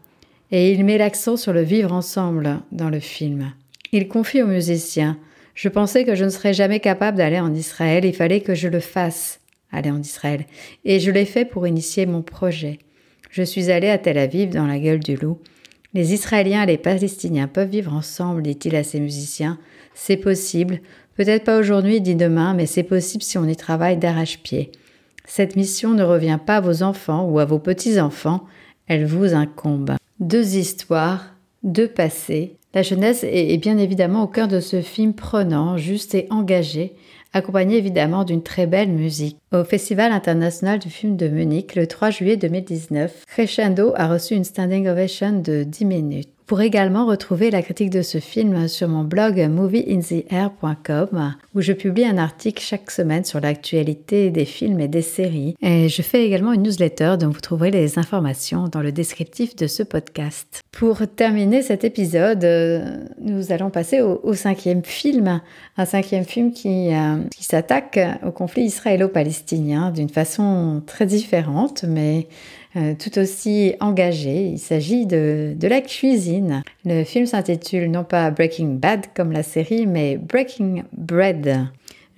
et 0.53 0.71
il 0.71 0.85
met 0.85 0.99
l'accent 0.99 1.35
sur 1.35 1.51
le 1.51 1.63
vivre 1.63 1.91
ensemble 1.91 2.59
dans 2.71 2.91
le 2.91 2.99
film. 2.99 3.53
Il 3.91 4.07
confie 4.07 4.43
au 4.43 4.47
musicien 4.47 5.17
Je 5.55 5.67
pensais 5.67 6.05
que 6.05 6.13
je 6.13 6.23
ne 6.23 6.29
serais 6.29 6.53
jamais 6.53 6.79
capable 6.79 7.17
d'aller 7.17 7.39
en 7.39 7.53
Israël, 7.53 8.05
il 8.05 8.13
fallait 8.13 8.41
que 8.41 8.53
je 8.53 8.67
le 8.67 8.79
fasse, 8.79 9.39
aller 9.71 9.89
en 9.89 9.99
Israël. 9.99 10.45
Et 10.85 10.99
je 10.99 11.09
l'ai 11.09 11.25
fait 11.25 11.45
pour 11.45 11.65
initier 11.65 12.05
mon 12.05 12.21
projet. 12.21 12.77
Je 13.31 13.41
suis 13.41 13.71
allé 13.71 13.89
à 13.89 13.97
Tel 13.97 14.19
Aviv 14.19 14.51
dans 14.51 14.67
la 14.67 14.77
gueule 14.77 14.99
du 14.99 15.15
loup. 15.15 15.39
Les 15.95 16.13
Israéliens 16.13 16.63
et 16.63 16.67
les 16.67 16.77
Palestiniens 16.77 17.47
peuvent 17.47 17.69
vivre 17.69 17.93
ensemble, 17.93 18.43
dit-il 18.43 18.75
à 18.75 18.83
ses 18.83 18.99
musiciens. 18.99 19.57
C'est 19.95 20.17
possible. 20.17 20.81
Peut-être 21.15 21.45
pas 21.45 21.59
aujourd'hui, 21.59 21.99
dit 21.99 22.15
demain, 22.15 22.53
mais 22.53 22.67
c'est 22.67 22.83
possible 22.83 23.23
si 23.23 23.39
on 23.39 23.47
y 23.47 23.55
travaille 23.55 23.97
d'arrache-pied. 23.97 24.71
Cette 25.25 25.55
mission 25.55 25.95
ne 25.95 26.03
revient 26.03 26.39
pas 26.45 26.57
à 26.57 26.61
vos 26.61 26.83
enfants 26.83 27.25
ou 27.25 27.39
à 27.39 27.45
vos 27.45 27.59
petits-enfants, 27.59 28.43
elle 28.87 29.05
vous 29.05 29.33
incombe. 29.33 29.95
Deux 30.19 30.57
histoires, 30.57 31.33
deux 31.63 31.87
passés. 31.87 32.57
La 32.75 32.83
jeunesse 32.83 33.23
est 33.23 33.57
bien 33.57 33.77
évidemment 33.79 34.23
au 34.23 34.27
cœur 34.27 34.47
de 34.47 34.59
ce 34.59 34.81
film 34.81 35.13
prenant, 35.13 35.77
juste 35.77 36.13
et 36.13 36.27
engagé, 36.29 36.93
accompagné 37.33 37.77
évidemment 37.77 38.23
d'une 38.23 38.43
très 38.43 38.67
belle 38.67 38.89
musique. 38.89 39.37
Au 39.51 39.63
Festival 39.63 40.11
international 40.11 40.77
du 40.77 40.89
film 40.89 41.17
de 41.17 41.27
Munich, 41.27 41.75
le 41.75 41.87
3 41.87 42.11
juillet 42.11 42.37
2019, 42.37 43.25
Crescendo 43.25 43.93
a 43.95 44.07
reçu 44.07 44.35
une 44.35 44.43
standing 44.43 44.87
ovation 44.87 45.39
de 45.39 45.63
10 45.63 45.85
minutes. 45.85 46.29
Pourrez 46.53 46.67
également 46.67 47.07
retrouver 47.07 47.49
la 47.49 47.63
critique 47.63 47.89
de 47.89 48.03
ce 48.03 48.19
film 48.19 48.67
sur 48.67 48.87
mon 48.87 49.03
blog 49.03 49.39
movieintheair.com 49.49 51.33
où 51.55 51.61
je 51.61 51.73
publie 51.73 52.05
un 52.05 52.19
article 52.19 52.61
chaque 52.61 52.91
semaine 52.91 53.23
sur 53.23 53.39
l'actualité 53.39 54.29
des 54.29 54.45
films 54.45 54.79
et 54.79 54.87
des 54.87 55.01
séries. 55.01 55.55
Et 55.63 55.89
je 55.89 56.01
fais 56.03 56.23
également 56.23 56.53
une 56.53 56.61
newsletter 56.61 57.15
dont 57.19 57.29
vous 57.29 57.41
trouverez 57.41 57.71
les 57.71 57.97
informations 57.97 58.67
dans 58.67 58.81
le 58.81 58.91
descriptif 58.91 59.55
de 59.55 59.65
ce 59.65 59.81
podcast. 59.81 60.61
Pour 60.71 60.99
terminer 61.07 61.63
cet 61.63 61.83
épisode, 61.83 62.43
euh, 62.43 63.03
nous 63.19 63.51
allons 63.51 63.71
passer 63.71 64.01
au, 64.01 64.33
cinquième 64.35 64.83
film, 64.83 65.41
un 65.77 65.85
cinquième 65.85 66.23
film 66.23 66.53
qui, 66.53 66.93
euh, 66.93 67.15
qui 67.35 67.45
s'attaque 67.45 67.99
au 68.23 68.29
conflit 68.29 68.65
israélo-palestinien 68.65 69.89
d'une 69.89 70.09
façon 70.09 70.83
très 70.85 71.07
différente, 71.07 71.83
mais 71.87 72.27
euh, 72.75 72.95
tout 72.97 73.19
aussi 73.19 73.75
engagé. 73.79 74.47
Il 74.47 74.59
s'agit 74.59 75.05
de, 75.05 75.53
de 75.55 75.67
la 75.67 75.81
cuisine. 75.81 76.63
Le 76.85 77.03
film 77.03 77.25
s'intitule 77.25 77.91
non 77.91 78.03
pas 78.03 78.31
Breaking 78.31 78.79
Bad 78.79 79.07
comme 79.15 79.31
la 79.31 79.43
série, 79.43 79.85
mais 79.85 80.17
Breaking 80.17 80.83
Bread. 80.91 81.67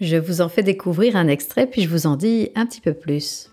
Je 0.01 0.17
vous 0.17 0.41
en 0.41 0.49
fais 0.49 0.63
découvrir 0.63 1.15
un 1.15 1.27
extrait, 1.27 1.67
puis 1.67 1.81
je 1.81 1.89
vous 1.89 2.05
en 2.07 2.15
dis 2.15 2.51
un 2.55 2.65
petit 2.65 2.81
peu 2.81 2.93
plus. 2.93 3.49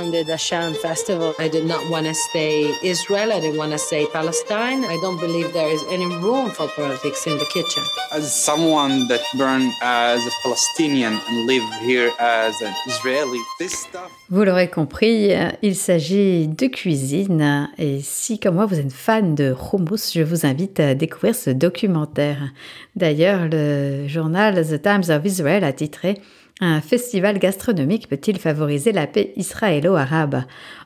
Founded 0.00 0.40
Shan 0.40 0.72
Festival. 0.74 1.34
I 1.38 1.48
did 1.48 1.66
not 1.66 1.82
want 1.90 2.06
to 2.06 2.14
say 2.14 2.74
Israel. 2.82 3.32
I 3.32 3.40
didn't 3.40 3.58
want 3.58 3.72
to 3.72 3.78
say 3.78 4.06
Palestine. 4.18 4.84
I 4.84 4.96
don't 5.02 5.20
believe 5.20 5.52
there 5.52 5.70
is 5.76 5.82
any 5.90 6.06
room 6.06 6.50
for 6.50 6.68
politics 6.68 7.26
in 7.26 7.36
the 7.36 7.44
kitchen. 7.56 7.82
As 8.12 8.24
someone 8.48 9.08
that 9.08 9.20
burned 9.36 9.72
as 9.82 10.20
a 10.26 10.30
Palestinian 10.42 11.14
and 11.28 11.46
live 11.46 11.66
here 11.82 12.10
as 12.18 12.54
an 12.62 12.74
Israeli, 12.86 13.40
this 13.58 13.72
stuff. 13.72 14.10
Vous 14.30 14.44
l'aurez 14.44 14.68
compris, 14.68 15.32
il 15.60 15.74
s'agit 15.74 16.46
de 16.46 16.66
cuisine 16.68 17.68
et 17.78 18.00
si 18.00 18.38
comme 18.38 18.54
moi 18.54 18.66
vous 18.66 18.78
êtes 18.78 18.92
fan 18.92 19.34
de 19.34 19.52
hummus, 19.52 20.12
je 20.14 20.22
vous 20.22 20.46
invite 20.46 20.78
à 20.80 20.94
découvrir 20.94 21.34
ce 21.34 21.50
documentaire. 21.50 22.52
D'ailleurs, 22.94 23.48
le 23.50 24.06
journal 24.06 24.64
The 24.64 24.80
Times 24.80 25.10
of 25.10 25.26
Israel 25.26 25.64
a 25.64 25.72
titré 25.72 26.20
un 26.60 26.80
festival 26.80 27.38
gastronomique 27.38 28.08
peut-il 28.08 28.38
favoriser 28.38 28.92
la 28.92 29.06
paix 29.06 29.32
israélo-arabe? 29.36 30.44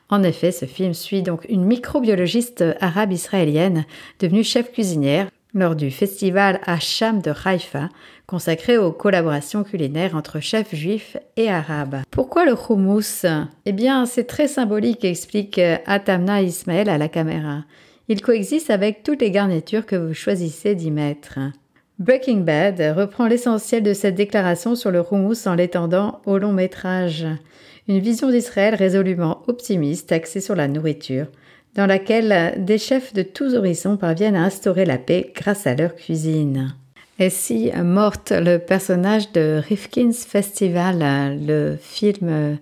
En 0.09 0.23
effet, 0.23 0.51
ce 0.51 0.65
film 0.65 0.93
suit 0.93 1.21
donc 1.21 1.45
une 1.49 1.65
microbiologiste 1.65 2.63
arabe-israélienne 2.79 3.85
devenue 4.19 4.43
chef 4.43 4.71
cuisinière 4.71 5.27
lors 5.53 5.75
du 5.75 5.89
festival 5.89 6.59
Hacham 6.65 7.21
de 7.21 7.31
Haïfa, 7.43 7.89
consacré 8.27 8.77
aux 8.77 8.91
collaborations 8.91 9.63
culinaires 9.63 10.15
entre 10.15 10.39
chefs 10.41 10.75
juifs 10.75 11.17
et 11.37 11.49
arabes. 11.49 12.01
Pourquoi 12.11 12.45
le 12.45 12.55
hummus 12.55 13.25
Eh 13.65 13.71
bien, 13.71 14.05
c'est 14.05 14.25
très 14.25 14.47
symbolique, 14.47 15.05
explique 15.05 15.59
Atamna 15.85 16.41
Ismaël 16.41 16.89
à 16.89 16.97
la 16.97 17.07
caméra. 17.07 17.63
Il 18.09 18.21
coexiste 18.21 18.69
avec 18.69 19.01
toutes 19.01 19.21
les 19.21 19.31
garnitures 19.31 19.85
que 19.85 19.95
vous 19.95 20.13
choisissez 20.13 20.75
d'y 20.75 20.91
mettre. 20.91 21.39
Breaking 21.97 22.41
Bad 22.41 22.81
reprend 22.97 23.25
l'essentiel 23.25 23.81
de 23.81 23.93
cette 23.93 24.15
déclaration 24.15 24.75
sur 24.75 24.91
le 24.91 25.01
houmous 25.01 25.47
en 25.47 25.55
l'étendant 25.55 26.19
au 26.25 26.37
long 26.37 26.51
métrage. 26.51 27.25
Une 27.87 27.99
vision 27.99 28.29
d'Israël 28.29 28.75
résolument 28.75 29.43
optimiste 29.47 30.11
axée 30.11 30.41
sur 30.41 30.55
la 30.55 30.67
nourriture, 30.67 31.27
dans 31.75 31.85
laquelle 31.85 32.55
des 32.57 32.77
chefs 32.77 33.13
de 33.13 33.21
tous 33.21 33.55
horizons 33.55 33.95
parviennent 33.95 34.35
à 34.35 34.43
instaurer 34.43 34.83
la 34.83 34.97
paix 34.97 35.31
grâce 35.33 35.67
à 35.67 35.75
leur 35.75 35.95
cuisine. 35.95 36.75
Et 37.17 37.29
si 37.29 37.71
Morte, 37.81 38.33
le 38.35 38.57
personnage 38.57 39.31
de 39.31 39.61
Rifkin's 39.65 40.25
Festival, 40.25 41.39
le 41.47 41.77
film 41.79 42.57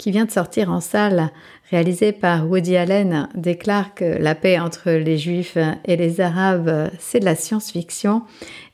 qui 0.00 0.10
vient 0.10 0.24
de 0.24 0.30
sortir 0.30 0.72
en 0.72 0.80
salle, 0.80 1.30
réalisé 1.70 2.12
par 2.12 2.48
Woody 2.48 2.74
Allen, 2.74 3.28
déclare 3.34 3.94
que 3.94 4.04
la 4.04 4.34
paix 4.34 4.58
entre 4.58 4.90
les 4.90 5.18
Juifs 5.18 5.58
et 5.84 5.96
les 5.96 6.22
Arabes, 6.22 6.88
c'est 6.98 7.20
de 7.20 7.26
la 7.26 7.34
science-fiction, 7.34 8.22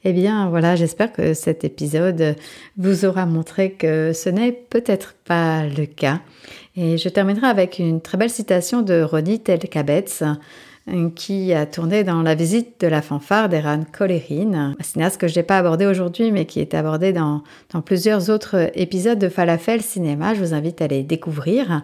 eh 0.04 0.12
bien 0.12 0.48
voilà, 0.48 0.76
j'espère 0.76 1.12
que 1.12 1.34
cet 1.34 1.64
épisode 1.64 2.36
vous 2.76 3.04
aura 3.04 3.26
montré 3.26 3.72
que 3.72 4.12
ce 4.12 4.28
n'est 4.28 4.52
peut-être 4.52 5.16
pas 5.24 5.64
le 5.66 5.86
cas. 5.86 6.20
Et 6.76 6.96
je 6.96 7.08
terminerai 7.08 7.48
avec 7.48 7.80
une 7.80 8.00
très 8.00 8.18
belle 8.18 8.30
citation 8.30 8.82
de 8.82 9.02
Ronnie 9.02 9.40
Telkabetz, 9.40 10.22
qui 11.14 11.52
a 11.52 11.66
tourné 11.66 12.04
dans 12.04 12.22
La 12.22 12.34
visite 12.34 12.80
de 12.80 12.86
la 12.86 13.02
fanfare 13.02 13.48
d'Eran 13.48 13.84
Kolerin, 13.92 14.74
un 14.78 14.82
cinéaste 14.82 15.20
que 15.20 15.26
je 15.26 15.34
n'ai 15.36 15.42
pas 15.42 15.58
abordé 15.58 15.86
aujourd'hui, 15.86 16.30
mais 16.30 16.46
qui 16.46 16.60
est 16.60 16.74
abordé 16.74 17.12
dans, 17.12 17.42
dans 17.72 17.82
plusieurs 17.82 18.30
autres 18.30 18.70
épisodes 18.74 19.18
de 19.18 19.28
Falafel 19.28 19.82
Cinéma. 19.82 20.34
Je 20.34 20.40
vous 20.40 20.54
invite 20.54 20.80
à 20.80 20.86
les 20.86 21.02
découvrir. 21.02 21.82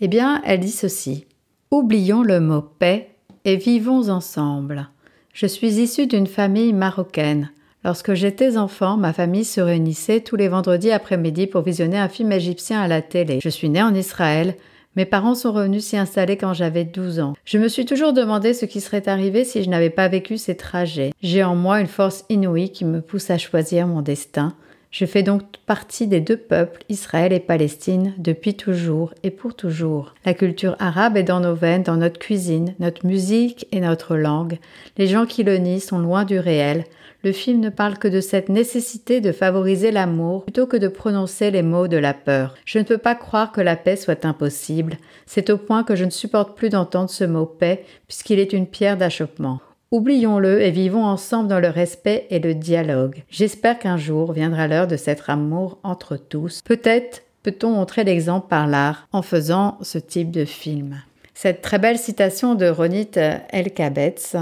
Eh 0.00 0.08
bien, 0.08 0.40
elle 0.44 0.60
dit 0.60 0.70
ceci. 0.70 1.26
Oublions 1.70 2.22
le 2.22 2.38
mot 2.40 2.60
paix 2.60 3.08
et 3.44 3.56
vivons 3.56 4.08
ensemble. 4.08 4.88
Je 5.32 5.46
suis 5.46 5.80
issue 5.80 6.06
d'une 6.06 6.26
famille 6.26 6.72
marocaine. 6.72 7.50
Lorsque 7.84 8.14
j'étais 8.14 8.56
enfant, 8.56 8.96
ma 8.96 9.12
famille 9.12 9.44
se 9.44 9.60
réunissait 9.60 10.20
tous 10.20 10.36
les 10.36 10.48
vendredis 10.48 10.92
après-midi 10.92 11.48
pour 11.48 11.62
visionner 11.62 11.98
un 11.98 12.08
film 12.08 12.30
égyptien 12.30 12.80
à 12.80 12.86
la 12.86 13.02
télé. 13.02 13.40
Je 13.42 13.48
suis 13.48 13.68
née 13.68 13.82
en 13.82 13.94
Israël. 13.94 14.54
Mes 14.94 15.06
parents 15.06 15.34
sont 15.34 15.52
revenus 15.52 15.84
s'y 15.86 15.96
installer 15.96 16.36
quand 16.36 16.52
j'avais 16.52 16.84
12 16.84 17.20
ans. 17.20 17.32
Je 17.46 17.56
me 17.56 17.68
suis 17.68 17.86
toujours 17.86 18.12
demandé 18.12 18.52
ce 18.52 18.66
qui 18.66 18.82
serait 18.82 19.08
arrivé 19.08 19.44
si 19.44 19.62
je 19.62 19.70
n'avais 19.70 19.88
pas 19.88 20.08
vécu 20.08 20.36
ces 20.36 20.54
trajets. 20.54 21.12
J'ai 21.22 21.42
en 21.42 21.56
moi 21.56 21.80
une 21.80 21.86
force 21.86 22.26
inouïe 22.28 22.70
qui 22.70 22.84
me 22.84 23.00
pousse 23.00 23.30
à 23.30 23.38
choisir 23.38 23.86
mon 23.86 24.02
destin. 24.02 24.54
Je 24.90 25.06
fais 25.06 25.22
donc 25.22 25.44
partie 25.64 26.06
des 26.06 26.20
deux 26.20 26.36
peuples, 26.36 26.84
Israël 26.90 27.32
et 27.32 27.40
Palestine, 27.40 28.12
depuis 28.18 28.52
toujours 28.52 29.14
et 29.22 29.30
pour 29.30 29.54
toujours. 29.54 30.12
La 30.26 30.34
culture 30.34 30.76
arabe 30.78 31.16
est 31.16 31.22
dans 31.22 31.40
nos 31.40 31.54
veines, 31.54 31.82
dans 31.82 31.96
notre 31.96 32.18
cuisine, 32.18 32.74
notre 32.78 33.06
musique 33.06 33.66
et 33.72 33.80
notre 33.80 34.16
langue. 34.16 34.58
Les 34.98 35.06
gens 35.06 35.24
qui 35.24 35.42
le 35.44 35.56
nient 35.56 35.80
sont 35.80 35.98
loin 35.98 36.26
du 36.26 36.38
réel. 36.38 36.84
Le 37.24 37.30
film 37.30 37.60
ne 37.60 37.68
parle 37.68 37.98
que 37.98 38.08
de 38.08 38.20
cette 38.20 38.48
nécessité 38.48 39.20
de 39.20 39.30
favoriser 39.30 39.92
l'amour 39.92 40.42
plutôt 40.42 40.66
que 40.66 40.76
de 40.76 40.88
prononcer 40.88 41.52
les 41.52 41.62
mots 41.62 41.86
de 41.86 41.96
la 41.96 42.14
peur. 42.14 42.56
Je 42.64 42.80
ne 42.80 42.84
peux 42.84 42.98
pas 42.98 43.14
croire 43.14 43.52
que 43.52 43.60
la 43.60 43.76
paix 43.76 43.94
soit 43.94 44.24
impossible. 44.24 44.96
C'est 45.24 45.48
au 45.50 45.56
point 45.56 45.84
que 45.84 45.94
je 45.94 46.04
ne 46.04 46.10
supporte 46.10 46.56
plus 46.56 46.68
d'entendre 46.68 47.10
ce 47.10 47.22
mot 47.22 47.46
paix 47.46 47.84
puisqu'il 48.08 48.40
est 48.40 48.52
une 48.52 48.66
pierre 48.66 48.96
d'achoppement. 48.96 49.60
Oublions-le 49.92 50.62
et 50.62 50.72
vivons 50.72 51.04
ensemble 51.04 51.48
dans 51.48 51.60
le 51.60 51.68
respect 51.68 52.26
et 52.30 52.40
le 52.40 52.54
dialogue. 52.54 53.22
J'espère 53.30 53.78
qu'un 53.78 53.98
jour 53.98 54.32
viendra 54.32 54.66
l'heure 54.66 54.88
de 54.88 54.96
cet 54.96 55.22
amour 55.28 55.78
entre 55.84 56.16
tous. 56.16 56.60
Peut-être 56.62 57.22
peut-on 57.44 57.70
montrer 57.70 58.02
l'exemple 58.02 58.48
par 58.48 58.66
l'art 58.66 59.06
en 59.12 59.22
faisant 59.22 59.78
ce 59.82 59.98
type 59.98 60.32
de 60.32 60.44
film. 60.44 61.02
Cette 61.34 61.62
très 61.62 61.78
belle 61.78 61.98
citation 61.98 62.56
de 62.56 62.66
Ronit 62.66 63.10
Elkabetz 63.50 64.36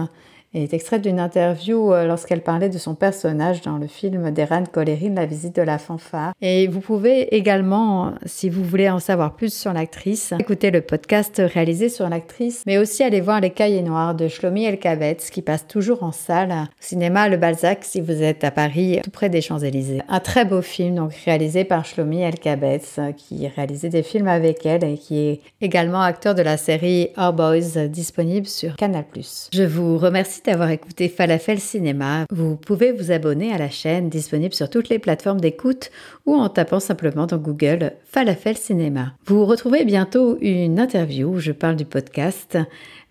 est 0.52 0.74
extraite 0.74 1.02
d'une 1.02 1.20
interview 1.20 1.92
euh, 1.92 2.06
lorsqu'elle 2.06 2.42
parlait 2.42 2.68
de 2.68 2.78
son 2.78 2.94
personnage 2.94 3.60
dans 3.62 3.78
le 3.78 3.86
film 3.86 4.30
d'Eran 4.32 4.64
Colerin, 4.64 5.14
La 5.14 5.26
visite 5.26 5.54
de 5.54 5.62
la 5.62 5.78
fanfare. 5.78 6.32
Et 6.42 6.66
vous 6.66 6.80
pouvez 6.80 7.34
également, 7.36 8.14
si 8.26 8.48
vous 8.48 8.64
voulez 8.64 8.90
en 8.90 8.98
savoir 8.98 9.36
plus 9.36 9.54
sur 9.54 9.72
l'actrice, 9.72 10.32
écouter 10.38 10.70
le 10.70 10.80
podcast 10.80 11.40
réalisé 11.44 11.88
sur 11.88 12.08
l'actrice, 12.08 12.64
mais 12.66 12.78
aussi 12.78 13.04
aller 13.04 13.20
voir 13.20 13.40
Les 13.40 13.50
Cahiers 13.50 13.82
Noirs 13.82 14.14
de 14.14 14.26
Shlomi 14.26 14.64
Elkabetz 14.64 15.30
qui 15.30 15.42
passe 15.42 15.66
toujours 15.66 16.02
en 16.02 16.12
salle 16.12 16.50
au 16.50 16.66
cinéma 16.80 17.28
Le 17.28 17.36
Balzac 17.36 17.84
si 17.84 18.00
vous 18.00 18.22
êtes 18.22 18.42
à 18.42 18.50
Paris, 18.50 19.00
tout 19.04 19.10
près 19.10 19.28
des 19.28 19.40
Champs-Élysées. 19.40 20.02
Un 20.08 20.20
très 20.20 20.44
beau 20.44 20.62
film 20.62 20.96
donc 20.96 21.12
réalisé 21.24 21.64
par 21.64 21.84
Shlomi 21.84 22.22
Elkabetz 22.22 22.98
qui 23.16 23.46
réalisait 23.46 23.88
des 23.88 24.02
films 24.02 24.28
avec 24.28 24.66
elle 24.66 24.82
et 24.84 24.98
qui 24.98 25.18
est 25.18 25.40
également 25.60 26.00
acteur 26.00 26.34
de 26.34 26.42
la 26.42 26.56
série 26.56 27.10
Our 27.16 27.32
Boys 27.32 27.88
disponible 27.88 28.46
sur 28.46 28.74
Canal+. 28.76 29.04
Je 29.52 29.62
vous 29.62 29.96
remercie 29.98 30.39
D'avoir 30.44 30.70
écouté 30.70 31.08
Falafel 31.08 31.60
Cinéma. 31.60 32.24
Vous 32.30 32.56
pouvez 32.56 32.92
vous 32.92 33.12
abonner 33.12 33.52
à 33.52 33.58
la 33.58 33.68
chaîne 33.68 34.08
disponible 34.08 34.54
sur 34.54 34.70
toutes 34.70 34.88
les 34.88 34.98
plateformes 34.98 35.40
d'écoute 35.40 35.90
ou 36.24 36.34
en 36.34 36.48
tapant 36.48 36.80
simplement 36.80 37.26
dans 37.26 37.36
Google 37.36 37.92
Falafel 38.06 38.56
Cinéma. 38.56 39.12
Vous 39.26 39.44
retrouvez 39.44 39.84
bientôt 39.84 40.38
une 40.40 40.80
interview 40.80 41.28
où 41.28 41.38
je 41.38 41.52
parle 41.52 41.76
du 41.76 41.84
podcast 41.84 42.58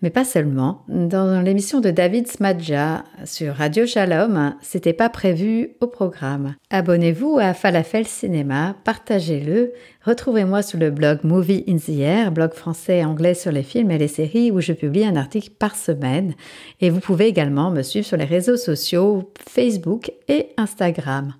mais 0.02 0.10
pas 0.10 0.24
seulement. 0.24 0.84
Dans 0.88 1.42
l'émission 1.42 1.82
de 1.82 1.92
David 1.92 2.28
Smadja 2.28 3.04
sur 3.26 3.56
Radio 3.56 3.86
Shalom, 3.86 4.56
c'était 4.62 4.94
pas 4.94 5.10
prévu 5.10 5.72
au 5.82 5.88
programme. 5.88 6.56
Abonnez-vous 6.70 7.38
à 7.40 7.54
Falafel 7.54 8.08
Cinéma, 8.08 8.76
partagez-le, 8.86 9.74
retrouvez-moi 10.06 10.62
sur 10.62 10.80
le 10.80 10.90
blog 10.90 11.20
Movie 11.24 11.66
in 11.68 11.78
the 11.78 12.00
Air, 12.00 12.32
blog 12.32 12.54
français 12.54 13.00
et 13.00 13.06
anglais 13.06 13.34
sur 13.34 13.52
les 13.52 13.64
films 13.64 13.92
et 13.92 13.98
les 13.98 14.08
séries 14.08 14.52
où 14.52 14.62
je 14.62 14.74
publie 14.74 15.06
un 15.06 15.16
article 15.16 15.50
par 15.60 15.76
semaine. 15.76 16.34
Et 16.80 16.90
vous 16.90 17.00
pouvez 17.02 17.28
également 17.28 17.72
me 17.72 17.82
suivre 17.82 18.06
sur 18.06 18.18
les 18.18 18.26
réseaux 18.26 18.58
sociaux 18.58 19.32
Facebook 19.50 20.12
et 20.28 20.50
Instagram. 20.58 21.34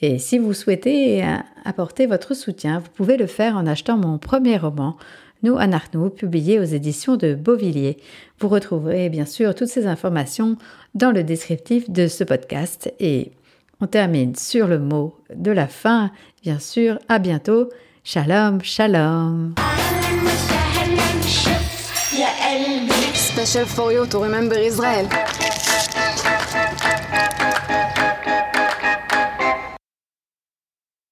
Et 0.00 0.18
si 0.18 0.38
vous 0.38 0.52
souhaitez 0.52 1.24
apporter 1.64 2.06
votre 2.06 2.34
soutien, 2.34 2.80
vous 2.80 2.90
pouvez 2.94 3.16
le 3.16 3.26
faire 3.26 3.56
en 3.56 3.66
achetant 3.66 3.96
mon 3.96 4.18
premier 4.18 4.56
roman, 4.56 4.96
nous 5.42 5.56
Anarno, 5.56 6.10
publié 6.10 6.58
aux 6.58 6.64
éditions 6.64 7.16
de 7.16 7.34
Beauvilliers. 7.34 7.98
Vous 8.38 8.48
retrouverez 8.48 9.08
bien 9.08 9.26
sûr 9.26 9.54
toutes 9.54 9.68
ces 9.68 9.86
informations 9.86 10.56
dans 10.94 11.10
le 11.10 11.24
descriptif 11.24 11.90
de 11.90 12.08
ce 12.08 12.24
podcast 12.24 12.92
et 13.00 13.32
on 13.80 13.86
termine 13.86 14.34
sur 14.34 14.66
le 14.66 14.78
mot 14.78 15.14
de 15.34 15.50
la 15.50 15.66
fin, 15.66 16.10
bien 16.42 16.58
sûr. 16.58 16.98
À 17.08 17.18
bientôt. 17.18 17.68
Shalom, 18.04 18.62
shalom. 18.62 19.54